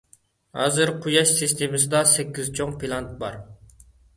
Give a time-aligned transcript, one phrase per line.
[0.59, 3.39] ھازىر قۇياش سىستېمىسىدا سەككىز چوڭ پىلانېتا بار.